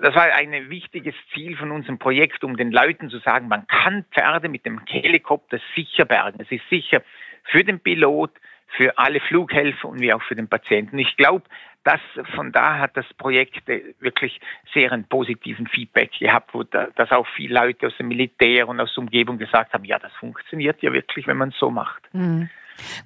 das 0.03 0.15
war 0.15 0.33
ein 0.33 0.71
wichtiges 0.71 1.15
Ziel 1.33 1.57
von 1.57 1.71
unserem 1.71 1.99
Projekt, 1.99 2.45
um 2.45 2.57
den 2.57 2.71
Leuten 2.71 3.11
zu 3.11 3.19
sagen, 3.19 3.49
man 3.49 3.67
kann 3.67 4.05
Pferde 4.13 4.49
mit 4.49 4.65
dem 4.67 4.81
Helikopter 4.87 5.59
sicher 5.75 6.05
bergen. 6.05 6.41
Es 6.41 6.53
ist 6.53 6.69
sicher 6.69 7.03
für 7.45 7.65
den 7.65 7.81
Pilot, 7.81 8.33
für 8.77 8.97
alle 8.99 9.21
Flughelfer 9.21 9.89
und 9.89 10.01
wie 10.01 10.13
auch 10.13 10.23
für 10.23 10.37
den 10.37 10.49
Patienten. 10.49 10.99
Ich 10.99 11.17
glaube, 11.17 11.45
dass 11.85 12.01
von 12.35 12.53
da 12.53 12.79
hat 12.79 12.97
das 12.97 13.07
Projekt 13.15 13.67
wirklich 14.01 14.41
sehr 14.75 14.93
einen 14.93 15.05
positiven 15.05 15.67
Feedback 15.67 16.13
gehabt, 16.19 16.53
wo 16.53 16.63
da, 16.63 16.89
dass 16.95 17.11
auch 17.11 17.27
viele 17.35 17.55
Leute 17.55 17.87
aus 17.87 17.97
dem 17.97 18.09
Militär 18.09 18.69
und 18.69 18.81
aus 18.81 18.95
der 18.95 19.03
Umgebung 19.03 19.39
gesagt 19.39 19.73
haben, 19.73 19.85
ja, 19.85 19.99
das 19.99 20.13
funktioniert 20.15 20.83
ja 20.83 20.93
wirklich, 20.93 21.27
wenn 21.27 21.39
man 21.39 21.49
es 21.49 21.59
so 21.59 21.71
macht. 21.71 22.03
Mhm. 22.13 22.51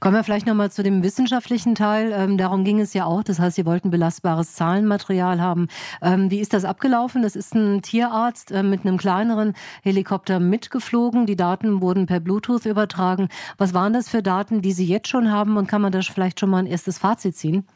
Kommen 0.01 0.17
wir 0.17 0.25
vielleicht 0.25 0.47
nochmal 0.47 0.71
zu 0.71 0.83
dem 0.83 1.03
wissenschaftlichen 1.03 1.75
Teil. 1.75 2.13
Ähm, 2.13 2.39
darum 2.39 2.65
ging 2.65 2.81
es 2.81 2.95
ja 2.95 3.05
auch. 3.05 3.23
Das 3.23 3.39
heißt, 3.39 3.57
Sie 3.57 3.67
wollten 3.67 3.91
belastbares 3.91 4.55
Zahlenmaterial 4.55 5.41
haben. 5.41 5.69
Ähm, 6.03 6.31
wie 6.31 6.41
ist 6.41 6.53
das 6.53 6.65
abgelaufen? 6.65 7.23
Das 7.23 7.37
ist 7.37 7.55
ein 7.55 7.83
Tierarzt 7.83 8.51
äh, 8.51 8.63
mit 8.63 8.87
einem 8.87 8.97
kleineren 8.97 9.55
Helikopter 9.83 10.41
mitgeflogen. 10.41 11.27
Die 11.27 11.37
Daten 11.37 11.81
wurden 11.81 12.07
per 12.07 12.21
Bluetooth 12.21 12.67
übertragen. 12.67 13.29
Was 13.59 13.75
waren 13.75 13.93
das 13.93 14.09
für 14.09 14.23
Daten, 14.23 14.63
die 14.63 14.73
Sie 14.73 14.87
jetzt 14.87 15.09
schon 15.09 15.31
haben? 15.31 15.57
Und 15.57 15.67
kann 15.67 15.83
man 15.83 15.93
da 15.93 16.01
vielleicht 16.03 16.41
schon 16.41 16.51
mal 16.51 16.59
ein 16.59 16.67
erstes 16.67 16.99
Fazit 16.99 17.37
ziehen? 17.37 17.67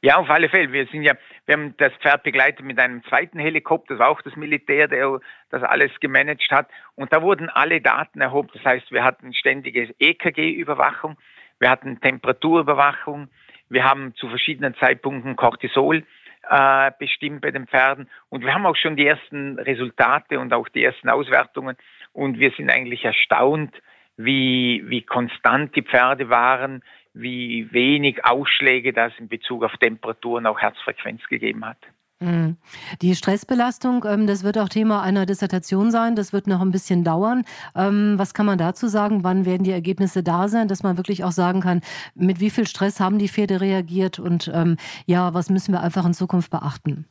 Ja, 0.00 0.16
auf 0.16 0.30
alle 0.30 0.48
Fälle. 0.48 0.72
Wir 0.72 0.86
sind 0.86 1.02
ja, 1.02 1.14
wir 1.46 1.54
haben 1.54 1.74
das 1.76 1.92
Pferd 1.94 2.22
begleitet 2.22 2.64
mit 2.64 2.78
einem 2.78 3.02
zweiten 3.04 3.38
Helikopter, 3.38 3.94
das 3.94 3.98
war 3.98 4.10
auch 4.10 4.22
das 4.22 4.36
Militär, 4.36 4.86
der 4.86 5.20
das 5.50 5.62
alles 5.62 5.90
gemanagt 6.00 6.50
hat. 6.50 6.68
Und 6.94 7.12
da 7.12 7.20
wurden 7.20 7.48
alle 7.48 7.80
Daten 7.80 8.20
erhoben. 8.20 8.50
Das 8.52 8.64
heißt, 8.64 8.92
wir 8.92 9.02
hatten 9.02 9.34
ständige 9.34 9.92
EKG-Überwachung, 9.98 11.16
wir 11.58 11.70
hatten 11.70 12.00
Temperaturüberwachung, 12.00 13.28
wir 13.68 13.84
haben 13.84 14.14
zu 14.14 14.28
verschiedenen 14.28 14.74
Zeitpunkten 14.76 15.34
Cortisol 15.34 16.04
äh, 16.48 16.92
bestimmt 16.98 17.40
bei 17.40 17.50
den 17.50 17.66
Pferden 17.66 18.08
und 18.28 18.44
wir 18.44 18.54
haben 18.54 18.66
auch 18.66 18.76
schon 18.76 18.96
die 18.96 19.06
ersten 19.06 19.58
Resultate 19.58 20.38
und 20.38 20.52
auch 20.54 20.68
die 20.68 20.84
ersten 20.84 21.08
Auswertungen 21.08 21.76
und 22.12 22.38
wir 22.38 22.52
sind 22.52 22.70
eigentlich 22.70 23.04
erstaunt, 23.04 23.74
wie, 24.16 24.82
wie 24.86 25.02
konstant 25.02 25.74
die 25.76 25.82
Pferde 25.82 26.30
waren, 26.30 26.82
wie 27.20 27.68
wenig 27.72 28.24
Ausschläge 28.24 28.92
das 28.92 29.12
in 29.18 29.28
Bezug 29.28 29.64
auf 29.64 29.76
Temperaturen, 29.78 30.46
auch 30.46 30.60
Herzfrequenz 30.60 31.26
gegeben 31.28 31.64
hat. 31.64 31.78
Mhm. 32.20 32.56
Die 33.00 33.14
Stressbelastung, 33.14 34.04
ähm, 34.08 34.26
das 34.26 34.42
wird 34.42 34.58
auch 34.58 34.68
Thema 34.68 35.02
einer 35.02 35.24
Dissertation 35.24 35.90
sein. 35.90 36.16
Das 36.16 36.32
wird 36.32 36.48
noch 36.48 36.60
ein 36.60 36.72
bisschen 36.72 37.04
dauern. 37.04 37.44
Ähm, 37.76 38.14
was 38.16 38.34
kann 38.34 38.46
man 38.46 38.58
dazu 38.58 38.88
sagen? 38.88 39.22
Wann 39.22 39.46
werden 39.46 39.62
die 39.62 39.70
Ergebnisse 39.70 40.24
da 40.24 40.48
sein, 40.48 40.66
dass 40.66 40.82
man 40.82 40.96
wirklich 40.96 41.22
auch 41.22 41.30
sagen 41.30 41.60
kann, 41.60 41.80
mit 42.14 42.40
wie 42.40 42.50
viel 42.50 42.66
Stress 42.66 42.98
haben 42.98 43.18
die 43.18 43.28
Pferde 43.28 43.60
reagiert 43.60 44.18
und 44.18 44.50
ähm, 44.52 44.76
ja, 45.06 45.32
was 45.32 45.48
müssen 45.48 45.72
wir 45.72 45.80
einfach 45.80 46.04
in 46.04 46.14
Zukunft 46.14 46.50
beachten? 46.50 47.06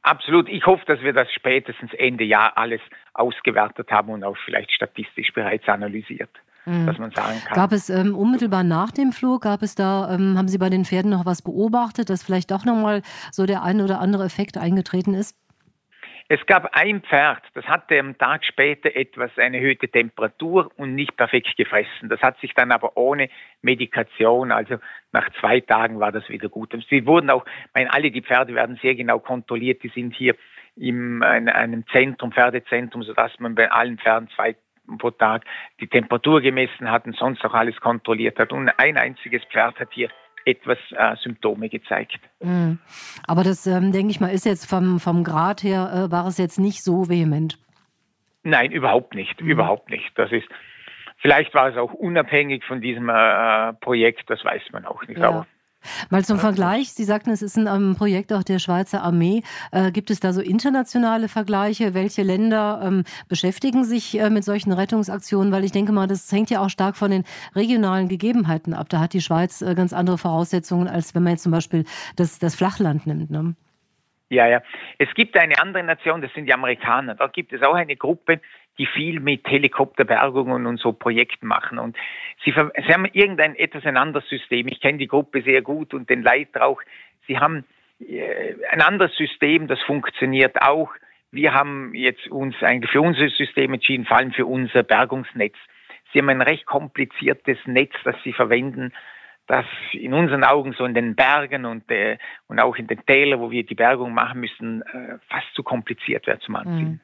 Absolut. 0.00 0.48
Ich 0.48 0.66
hoffe, 0.66 0.84
dass 0.86 1.00
wir 1.02 1.12
das 1.12 1.30
spätestens 1.32 1.92
Ende 1.92 2.24
Jahr 2.24 2.56
alles 2.56 2.80
ausgewertet 3.12 3.90
haben 3.90 4.08
und 4.08 4.24
auch 4.24 4.36
vielleicht 4.44 4.72
statistisch 4.72 5.32
bereits 5.32 5.68
analysiert 5.68 6.30
mhm. 6.64 6.86
dass 6.86 6.98
man 6.98 7.10
sagen 7.10 7.40
kann. 7.44 7.54
Gab 7.54 7.72
es 7.72 7.90
ähm, 7.90 8.14
unmittelbar 8.14 8.64
nach 8.64 8.90
dem 8.90 9.12
Flug, 9.12 9.42
gab 9.42 9.62
es 9.62 9.74
da, 9.74 10.12
ähm, 10.14 10.36
haben 10.36 10.48
Sie 10.48 10.58
bei 10.58 10.70
den 10.70 10.84
Pferden 10.84 11.10
noch 11.10 11.26
was 11.26 11.42
beobachtet, 11.42 12.10
dass 12.10 12.22
vielleicht 12.22 12.50
doch 12.50 12.64
nochmal 12.64 13.02
so 13.30 13.46
der 13.46 13.62
ein 13.62 13.80
oder 13.80 14.00
andere 14.00 14.24
Effekt 14.24 14.58
eingetreten 14.58 15.14
ist? 15.14 15.36
Es 16.28 16.46
gab 16.46 16.74
ein 16.74 17.02
Pferd, 17.02 17.42
das 17.52 17.66
hatte 17.66 17.98
am 17.98 18.16
Tag 18.16 18.44
später 18.44 18.94
etwas 18.96 19.30
eine 19.36 19.58
erhöhte 19.58 19.88
Temperatur 19.88 20.70
und 20.76 20.94
nicht 20.94 21.16
perfekt 21.16 21.56
gefressen. 21.58 22.08
Das 22.08 22.22
hat 22.22 22.38
sich 22.40 22.54
dann 22.54 22.72
aber 22.72 22.96
ohne 22.96 23.28
Medikation, 23.60 24.50
also 24.50 24.76
nach 25.10 25.28
zwei 25.40 25.60
Tagen 25.60 26.00
war 26.00 26.10
das 26.10 26.28
wieder 26.28 26.48
gut. 26.48 26.72
Und 26.72 26.86
sie 26.88 27.04
wurden 27.06 27.28
auch, 27.28 27.44
meine, 27.74 27.92
alle 27.92 28.10
die 28.10 28.22
Pferde 28.22 28.54
werden 28.54 28.78
sehr 28.80 28.94
genau 28.94 29.18
kontrolliert, 29.18 29.82
die 29.82 29.90
sind 29.90 30.14
hier 30.14 30.34
in 30.76 31.22
einem 31.22 31.86
Zentrum, 31.88 32.32
Pferdezentrum, 32.32 33.02
sodass 33.02 33.38
man 33.38 33.54
bei 33.54 33.70
allen 33.70 33.98
Pferden 33.98 34.30
zwei 34.34 34.56
pro 34.98 35.10
Tag 35.10 35.44
die 35.80 35.86
Temperatur 35.86 36.40
gemessen 36.40 36.90
hat 36.90 37.06
und 37.06 37.16
sonst 37.16 37.44
auch 37.44 37.54
alles 37.54 37.76
kontrolliert 37.80 38.38
hat. 38.38 38.52
Und 38.52 38.68
ein 38.68 38.96
einziges 38.96 39.42
Pferd 39.44 39.78
hat 39.78 39.88
hier 39.92 40.08
etwas 40.44 40.78
äh, 40.96 41.16
Symptome 41.16 41.68
gezeigt. 41.68 42.18
Mhm. 42.40 42.78
Aber 43.26 43.44
das, 43.44 43.66
ähm, 43.66 43.92
denke 43.92 44.10
ich 44.10 44.20
mal, 44.20 44.28
ist 44.28 44.44
jetzt 44.44 44.68
vom, 44.68 44.98
vom 44.98 45.24
Grad 45.24 45.62
her, 45.62 45.90
äh, 46.08 46.10
war 46.10 46.26
es 46.26 46.38
jetzt 46.38 46.58
nicht 46.58 46.82
so 46.82 47.08
vehement? 47.08 47.58
Nein, 48.42 48.72
überhaupt 48.72 49.14
nicht, 49.14 49.40
mhm. 49.40 49.48
überhaupt 49.48 49.90
nicht. 49.90 50.10
Das 50.16 50.32
ist, 50.32 50.48
vielleicht 51.18 51.54
war 51.54 51.68
es 51.68 51.76
auch 51.76 51.92
unabhängig 51.92 52.64
von 52.64 52.80
diesem 52.80 53.08
äh, 53.08 53.72
Projekt, 53.74 54.28
das 54.28 54.44
weiß 54.44 54.62
man 54.72 54.84
auch 54.84 55.06
nicht. 55.06 55.18
Ja. 55.18 55.28
Aber 55.28 55.46
Mal 56.10 56.24
zum 56.24 56.38
Vergleich, 56.38 56.92
Sie 56.92 57.04
sagten, 57.04 57.30
es 57.30 57.42
ist 57.42 57.56
ein 57.58 57.66
ähm, 57.66 57.94
Projekt 57.96 58.32
auch 58.32 58.42
der 58.42 58.58
Schweizer 58.58 59.02
Armee. 59.02 59.42
Äh, 59.70 59.92
gibt 59.92 60.10
es 60.10 60.20
da 60.20 60.32
so 60.32 60.40
internationale 60.40 61.28
Vergleiche? 61.28 61.94
Welche 61.94 62.22
Länder 62.22 62.80
ähm, 62.82 63.04
beschäftigen 63.28 63.84
sich 63.84 64.18
äh, 64.18 64.30
mit 64.30 64.44
solchen 64.44 64.72
Rettungsaktionen? 64.72 65.52
Weil 65.52 65.64
ich 65.64 65.72
denke 65.72 65.92
mal, 65.92 66.06
das 66.06 66.30
hängt 66.30 66.50
ja 66.50 66.60
auch 66.60 66.70
stark 66.70 66.96
von 66.96 67.10
den 67.10 67.24
regionalen 67.54 68.08
Gegebenheiten 68.08 68.74
ab. 68.74 68.88
Da 68.88 69.00
hat 69.00 69.12
die 69.12 69.20
Schweiz 69.20 69.62
äh, 69.62 69.74
ganz 69.74 69.92
andere 69.92 70.18
Voraussetzungen, 70.18 70.88
als 70.88 71.14
wenn 71.14 71.22
man 71.22 71.32
jetzt 71.32 71.42
zum 71.42 71.52
Beispiel 71.52 71.84
das, 72.16 72.38
das 72.38 72.54
Flachland 72.54 73.06
nimmt. 73.06 73.30
Ne? 73.30 73.54
Ja, 74.32 74.46
ja. 74.46 74.62
Es 74.96 75.12
gibt 75.12 75.36
eine 75.36 75.60
andere 75.60 75.82
Nation, 75.82 76.22
das 76.22 76.32
sind 76.32 76.46
die 76.46 76.54
Amerikaner. 76.54 77.14
Da 77.14 77.26
gibt 77.26 77.52
es 77.52 77.60
auch 77.62 77.74
eine 77.74 77.96
Gruppe, 77.96 78.40
die 78.78 78.86
viel 78.86 79.20
mit 79.20 79.46
Helikopterbergungen 79.46 80.64
und 80.64 80.80
so 80.80 80.94
Projekten 80.94 81.46
machen. 81.46 81.78
Und 81.78 81.98
sie, 82.42 82.50
sie 82.50 82.94
haben 82.94 83.04
irgendein 83.12 83.54
etwas 83.56 83.84
ein 83.84 83.98
anderes 83.98 84.26
System. 84.30 84.68
Ich 84.68 84.80
kenne 84.80 84.96
die 84.96 85.06
Gruppe 85.06 85.42
sehr 85.42 85.60
gut 85.60 85.92
und 85.92 86.08
den 86.08 86.22
Leiter 86.22 86.64
auch. 86.64 86.80
Sie 87.26 87.38
haben 87.38 87.66
äh, 88.00 88.54
ein 88.70 88.80
anderes 88.80 89.14
System, 89.16 89.68
das 89.68 89.82
funktioniert 89.82 90.62
auch. 90.62 90.90
Wir 91.30 91.52
haben 91.52 91.92
jetzt 91.94 92.26
uns 92.28 92.54
eigentlich 92.62 92.90
für 92.90 93.02
unser 93.02 93.28
System 93.28 93.74
entschieden, 93.74 94.06
vor 94.06 94.16
allem 94.16 94.32
für 94.32 94.46
unser 94.46 94.82
Bergungsnetz. 94.82 95.56
Sie 96.10 96.20
haben 96.20 96.30
ein 96.30 96.40
recht 96.40 96.64
kompliziertes 96.64 97.58
Netz, 97.66 97.92
das 98.04 98.16
sie 98.24 98.32
verwenden, 98.32 98.94
das 99.46 99.66
in 99.92 100.14
unseren 100.14 100.44
Augen 100.44 100.72
so 100.72 100.84
in 100.84 100.94
den 100.94 101.14
Bergen 101.14 101.64
und, 101.64 101.90
äh, 101.90 102.18
und 102.46 102.60
auch 102.60 102.76
in 102.76 102.86
den 102.86 103.04
Tälern, 103.04 103.40
wo 103.40 103.50
wir 103.50 103.64
die 103.64 103.74
Bergung 103.74 104.14
machen 104.14 104.40
müssen, 104.40 104.82
äh, 104.82 105.18
fast 105.28 105.52
zu 105.54 105.62
kompliziert 105.62 106.26
wäre 106.26 106.38
zum 106.40 106.56
Anziehen. 106.56 106.90
Mhm. 106.90 107.00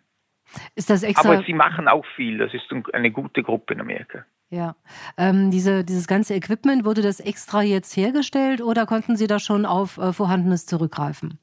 Ist 0.75 0.89
das 0.89 1.03
extra? 1.03 1.29
Aber 1.29 1.43
sie 1.43 1.53
machen 1.53 1.89
auch 1.89 2.07
viel. 2.17 2.39
Das 2.39 2.55
ist 2.55 2.65
eine 2.93 3.11
gute 3.11 3.43
Gruppe 3.43 3.75
in 3.75 3.81
Amerika. 3.81 4.25
Ja. 4.51 4.77
Ähm, 5.19 5.51
diese, 5.51 5.85
dieses 5.85 6.07
ganze 6.07 6.35
Equipment, 6.35 6.85
wurde 6.85 7.03
das 7.03 7.21
extra 7.21 7.63
jetzt 7.63 7.95
hergestellt 7.97 8.63
oder 8.63 8.87
konnten 8.87 9.17
Sie 9.17 9.27
da 9.27 9.39
schon 9.39 9.67
auf 9.67 9.99
äh, 9.99 10.13
Vorhandenes 10.13 10.65
zurückgreifen? 10.65 11.39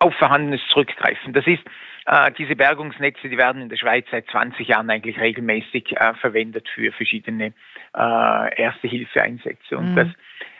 Auf 0.00 0.14
Vorhandenes 0.14 0.60
zurückgreifen. 0.72 1.32
Das 1.32 1.46
ist, 1.46 1.62
äh, 2.06 2.30
diese 2.32 2.56
Bergungsnetze, 2.56 3.28
die 3.28 3.36
werden 3.36 3.62
in 3.62 3.68
der 3.68 3.76
Schweiz 3.76 4.06
seit 4.10 4.28
20 4.28 4.68
Jahren 4.68 4.88
eigentlich 4.90 5.18
regelmäßig 5.18 5.96
äh, 5.96 6.14
verwendet 6.14 6.68
für 6.68 6.92
verschiedene 6.92 7.52
äh, 7.94 8.62
Erste-Hilfe-Einsätze. 8.62 9.76
Und 9.76 9.92
mhm. 9.92 9.96
das, 9.96 10.08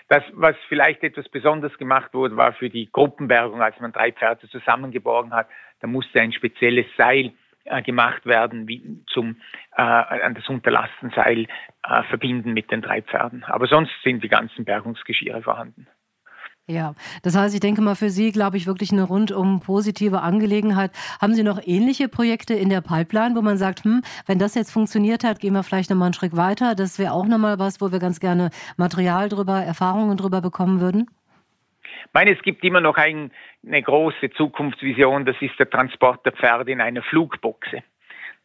das, 0.08 0.22
was 0.32 0.56
vielleicht 0.68 1.02
etwas 1.02 1.28
besonders 1.28 1.76
gemacht 1.78 2.14
wurde, 2.14 2.36
war 2.36 2.52
für 2.52 2.68
die 2.68 2.90
Gruppenbergung, 2.90 3.62
als 3.62 3.78
man 3.80 3.92
drei 3.92 4.12
Pferde 4.12 4.48
zusammengeborgen 4.48 5.32
hat, 5.32 5.48
da 5.80 5.86
musste 5.86 6.20
ein 6.20 6.32
spezielles 6.32 6.86
Seil 6.96 7.32
äh, 7.64 7.82
gemacht 7.82 8.26
werden, 8.26 8.66
wie 8.68 9.02
zum 9.06 9.36
äh, 9.76 9.82
an 9.82 10.34
das 10.34 10.48
Unterlassenseil 10.48 11.46
äh, 11.82 12.02
verbinden 12.04 12.54
mit 12.54 12.70
den 12.70 12.82
drei 12.82 13.02
Pferden. 13.02 13.44
Aber 13.44 13.66
sonst 13.66 13.92
sind 14.02 14.22
die 14.24 14.28
ganzen 14.28 14.64
Bergungsgeschirre 14.64 15.42
vorhanden. 15.42 15.86
Ja, 16.68 16.94
das 17.22 17.36
heißt, 17.36 17.54
ich 17.54 17.60
denke 17.60 17.80
mal 17.80 17.94
für 17.94 18.10
Sie, 18.10 18.32
glaube 18.32 18.56
ich, 18.56 18.66
wirklich 18.66 18.90
eine 18.90 19.04
rundum 19.04 19.60
positive 19.60 20.22
Angelegenheit. 20.22 20.90
Haben 21.20 21.34
Sie 21.34 21.44
noch 21.44 21.60
ähnliche 21.64 22.08
Projekte 22.08 22.54
in 22.54 22.70
der 22.70 22.80
Pipeline, 22.80 23.36
wo 23.36 23.40
man 23.40 23.56
sagt, 23.56 23.84
hm, 23.84 24.02
wenn 24.26 24.40
das 24.40 24.56
jetzt 24.56 24.72
funktioniert 24.72 25.22
hat, 25.22 25.38
gehen 25.38 25.52
wir 25.52 25.62
vielleicht 25.62 25.90
nochmal 25.90 26.06
einen 26.06 26.14
Schritt 26.14 26.36
weiter. 26.36 26.74
Das 26.74 26.98
wäre 26.98 27.12
auch 27.12 27.26
nochmal 27.26 27.60
was, 27.60 27.80
wo 27.80 27.92
wir 27.92 28.00
ganz 28.00 28.18
gerne 28.18 28.50
Material 28.76 29.28
drüber, 29.28 29.62
Erfahrungen 29.62 30.16
drüber 30.16 30.40
bekommen 30.40 30.80
würden? 30.80 31.08
Ich 31.84 32.12
meine, 32.12 32.32
es 32.32 32.42
gibt 32.42 32.64
immer 32.64 32.80
noch 32.80 32.96
ein, 32.96 33.30
eine 33.64 33.82
große 33.82 34.30
Zukunftsvision, 34.30 35.24
das 35.24 35.36
ist 35.40 35.56
der 35.60 35.70
Transport 35.70 36.26
der 36.26 36.32
Pferde 36.32 36.72
in 36.72 36.80
einer 36.80 37.02
Flugboxe. 37.02 37.84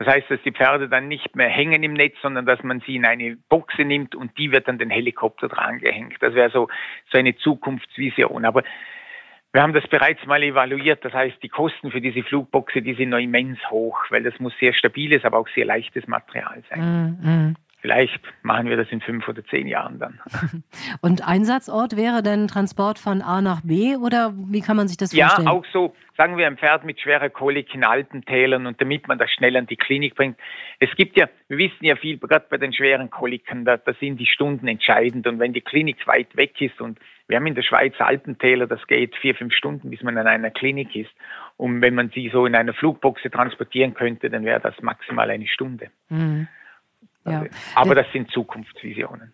Das 0.04 0.16
heißt, 0.16 0.32
dass 0.32 0.42
die 0.42 0.52
Pferde 0.52 0.90
dann 0.90 1.08
nicht 1.08 1.36
mehr 1.36 1.48
hängen 1.48 1.84
im 1.84 1.94
Netz, 1.94 2.16
sondern 2.24 2.48
dass 2.48 2.64
man 2.64 2.80
sie 2.88 2.96
in 2.96 3.06
eine 3.06 3.38
Boxe 3.50 3.84
nimmt 3.84 4.16
und 4.16 4.36
die 4.40 4.52
wird 4.52 4.68
an 4.68 4.80
den 4.80 4.90
Helikopter 4.90 5.48
drangehängt. 5.48 6.16
Das 6.22 6.34
wäre 6.34 6.50
so, 6.50 6.70
so 7.12 7.20
eine 7.20 7.36
Zukunftsvision. 7.36 8.44
Aber 8.44 8.64
wir 9.54 9.62
haben 9.62 9.74
das 9.74 9.88
bereits 9.88 10.26
mal 10.26 10.42
evaluiert. 10.42 11.06
Das 11.06 11.14
heißt, 11.14 11.38
die 11.44 11.50
Kosten 11.50 11.92
für 11.92 12.02
diese 12.02 12.24
Flugboxe, 12.24 12.82
die 12.82 12.96
sind 12.96 13.14
immens 13.14 13.60
hoch, 13.70 14.00
weil 14.10 14.24
das 14.24 14.40
muss 14.40 14.58
sehr 14.60 14.74
stabiles, 14.74 15.24
aber 15.24 15.38
auch 15.38 15.48
sehr 15.50 15.66
leichtes 15.66 16.08
Material 16.08 16.64
sein. 16.72 17.20
Mm, 17.22 17.30
mm. 17.30 17.56
Vielleicht 17.82 18.20
machen 18.44 18.70
wir 18.70 18.78
das 18.78 18.88
in 18.90 19.02
fünf 19.02 19.28
oder 19.28 19.44
zehn 19.46 19.68
Jahren 19.68 19.98
dann. 19.98 20.20
Und 21.02 21.28
Einsatzort 21.28 21.98
wäre 21.98 22.22
dann 22.22 22.48
Transport 22.48 23.00
von 23.00 23.24
A 23.24 23.42
nach 23.42 23.62
B 23.62 23.96
oder 23.96 24.34
wie 24.36 24.62
kann 24.62 24.78
man 24.78 24.88
sich 24.88 24.98
das 24.98 25.16
vorstellen? 25.16 25.48
Ja, 25.48 25.52
auch 25.52 25.66
so, 25.74 25.96
sagen 26.16 26.38
wir 26.38 26.46
ein 26.46 26.58
Pferd 26.58 26.84
mit 26.84 27.00
schwerer 27.00 27.30
Kolik 27.30 27.74
in 27.74 27.84
Alpentälern 27.84 28.68
und 28.68 28.80
damit 28.80 29.08
man 29.08 29.18
das 29.18 29.32
schnell 29.32 29.58
an 29.58 29.66
die 29.66 29.78
Klinik 29.78 30.14
bringt. 30.14 30.38
Es 30.80 30.90
gibt 30.96 31.18
ja, 31.18 31.28
wir 31.48 31.58
wissen 31.58 31.84
ja 31.84 31.96
viel, 31.96 32.20
gerade 32.20 32.46
bei 32.50 32.58
den 32.58 32.72
schweren 32.72 33.10
Koliken, 33.10 33.66
da, 33.66 33.78
da 33.78 33.94
sind 33.94 34.18
die 34.18 34.28
Stunden 34.28 34.68
entscheidend 34.68 35.26
und 35.26 35.40
wenn 35.40 35.54
die 35.54 35.62
Klinik 35.62 36.06
weit 36.06 36.36
weg 36.36 36.62
ist 36.62 36.80
und 36.80 37.00
wir 37.28 37.38
haben 37.38 37.48
in 37.48 37.56
der 37.56 37.64
Schweiz 37.64 37.96
Alpentäler, 37.98 38.68
das 38.68 38.86
geht 38.88 39.16
vier, 39.16 39.34
fünf 39.34 39.54
Stunden, 39.54 39.90
bis 39.90 40.04
man 40.04 40.18
an 40.18 40.28
einer 40.28 40.52
Klinik 40.52 40.94
ist. 40.96 41.12
Und 41.56 41.82
wenn 41.82 41.96
man 41.96 42.10
sie 42.10 42.30
so 42.30 42.46
in 42.46 42.56
einer 42.56 42.74
Flugboxe 42.74 43.32
transportieren 43.32 43.94
könnte, 43.94 44.30
dann 44.30 44.44
wäre 44.44 44.60
das 44.60 44.76
maximal 44.82 45.30
eine 45.30 45.48
Stunde. 45.48 45.92
Mhm. 46.10 46.50
Ja. 47.26 47.46
Aber 47.76 47.96
das 47.96 48.08
sind 48.14 48.32
Zukunftsvisionen. 48.32 49.34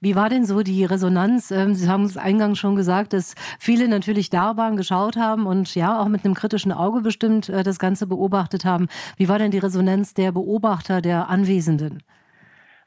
Wie 0.00 0.14
war 0.14 0.28
denn 0.28 0.44
so 0.44 0.62
die 0.62 0.84
Resonanz? 0.84 1.50
Ähm, 1.50 1.74
Sie 1.74 1.88
haben 1.88 2.04
es 2.04 2.16
eingangs 2.16 2.58
schon 2.58 2.76
gesagt, 2.76 3.12
dass 3.12 3.34
viele 3.58 3.88
natürlich 3.88 4.30
da 4.30 4.56
waren, 4.56 4.76
geschaut 4.76 5.16
haben 5.16 5.46
und 5.46 5.74
ja, 5.74 6.00
auch 6.00 6.08
mit 6.08 6.24
einem 6.24 6.34
kritischen 6.34 6.72
Auge 6.72 7.00
bestimmt 7.00 7.48
äh, 7.48 7.62
das 7.62 7.78
Ganze 7.78 8.06
beobachtet 8.06 8.64
haben. 8.64 8.88
Wie 9.16 9.28
war 9.28 9.38
denn 9.38 9.50
die 9.50 9.58
Resonanz 9.58 10.14
der 10.14 10.32
Beobachter, 10.32 11.00
der 11.00 11.28
Anwesenden? 11.28 12.02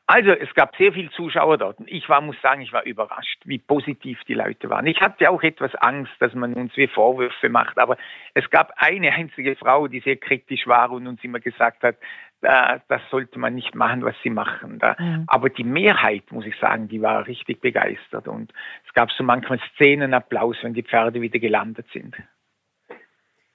Also 0.07 0.31
es 0.31 0.53
gab 0.53 0.75
sehr 0.75 0.93
viele 0.93 1.09
Zuschauer 1.11 1.57
dort. 1.57 1.77
Ich 1.87 2.07
war, 2.09 2.21
muss 2.21 2.39
sagen, 2.41 2.61
ich 2.61 2.71
war 2.71 2.83
überrascht, 2.83 3.41
wie 3.45 3.57
positiv 3.57 4.23
die 4.27 4.35
Leute 4.35 4.69
waren. 4.69 4.85
Ich 4.85 5.01
hatte 5.01 5.31
auch 5.31 5.41
etwas 5.41 5.73
Angst, 5.75 6.11
dass 6.19 6.33
man 6.35 6.53
uns 6.53 6.77
wie 6.77 6.87
Vorwürfe 6.87 7.49
macht, 7.49 7.79
aber 7.79 7.97
es 8.35 8.47
gab 8.51 8.73
eine 8.77 9.11
einzige 9.13 9.55
Frau, 9.55 9.87
die 9.87 10.01
sehr 10.01 10.17
kritisch 10.17 10.67
war 10.67 10.91
und 10.91 11.07
uns 11.07 11.23
immer 11.23 11.39
gesagt 11.39 11.81
hat, 11.81 11.95
äh, 12.41 12.79
das 12.87 13.01
sollte 13.09 13.39
man 13.39 13.55
nicht 13.55 13.73
machen, 13.73 14.03
was 14.03 14.15
sie 14.21 14.29
machen. 14.29 14.79
Mhm. 14.99 15.23
Aber 15.25 15.49
die 15.49 15.63
Mehrheit, 15.63 16.31
muss 16.31 16.45
ich 16.45 16.57
sagen, 16.59 16.87
die 16.87 17.01
war 17.01 17.25
richtig 17.25 17.59
begeistert 17.59 18.27
und 18.27 18.53
es 18.85 18.93
gab 18.93 19.11
so 19.11 19.23
manchmal 19.23 19.59
Szenenapplaus, 19.73 20.57
wenn 20.61 20.75
die 20.75 20.83
Pferde 20.83 21.21
wieder 21.21 21.39
gelandet 21.39 21.87
sind. 21.91 22.15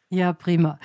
Ja, 0.08 0.32
prima. 0.32 0.80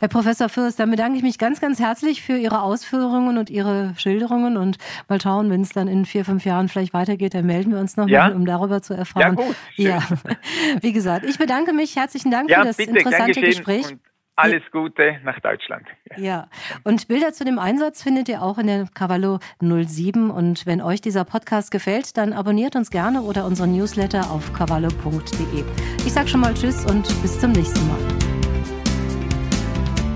Herr 0.00 0.08
Professor 0.08 0.48
Fürst, 0.48 0.78
dann 0.78 0.90
bedanke 0.90 1.16
ich 1.16 1.22
mich 1.22 1.38
ganz, 1.38 1.60
ganz 1.60 1.80
herzlich 1.80 2.22
für 2.22 2.36
Ihre 2.36 2.62
Ausführungen 2.62 3.36
und 3.36 3.50
Ihre 3.50 3.94
Schilderungen 3.96 4.56
und 4.56 4.78
mal 5.08 5.20
schauen, 5.20 5.50
wenn 5.50 5.62
es 5.62 5.70
dann 5.70 5.88
in 5.88 6.04
vier, 6.04 6.24
fünf 6.24 6.44
Jahren 6.44 6.68
vielleicht 6.68 6.94
weitergeht, 6.94 7.34
dann 7.34 7.46
melden 7.46 7.72
wir 7.72 7.80
uns 7.80 7.96
nochmal, 7.96 8.12
ja? 8.12 8.28
um 8.28 8.46
darüber 8.46 8.80
zu 8.80 8.94
erfahren. 8.94 9.36
Ja, 9.36 9.44
gut. 9.44 9.56
Schön. 9.74 9.86
Ja, 9.86 10.02
wie 10.82 10.92
gesagt, 10.92 11.24
ich 11.24 11.38
bedanke 11.38 11.72
mich. 11.72 11.96
Herzlichen 11.96 12.30
Dank 12.30 12.48
ja, 12.48 12.60
für 12.60 12.66
das 12.66 12.76
bitte, 12.76 12.90
interessante 12.90 13.40
Gespräch. 13.40 13.96
Alles 14.36 14.62
Gute 14.70 15.18
nach 15.24 15.40
Deutschland. 15.40 15.84
Ja. 16.10 16.22
ja, 16.22 16.48
und 16.84 17.08
Bilder 17.08 17.32
zu 17.32 17.44
dem 17.44 17.58
Einsatz 17.58 18.04
findet 18.04 18.28
ihr 18.28 18.40
auch 18.40 18.58
in 18.58 18.68
der 18.68 18.86
Cavallo 18.94 19.40
07. 19.60 20.30
Und 20.30 20.64
wenn 20.64 20.80
euch 20.80 21.00
dieser 21.00 21.24
Podcast 21.24 21.72
gefällt, 21.72 22.16
dann 22.16 22.32
abonniert 22.32 22.76
uns 22.76 22.90
gerne 22.90 23.22
oder 23.22 23.44
unseren 23.46 23.72
Newsletter 23.72 24.30
auf 24.30 24.52
cavallo.de. 24.52 25.64
Ich 26.06 26.12
sage 26.12 26.28
schon 26.28 26.40
mal 26.40 26.54
Tschüss 26.54 26.86
und 26.86 27.02
bis 27.20 27.40
zum 27.40 27.50
nächsten 27.50 27.84
Mal. 27.88 28.17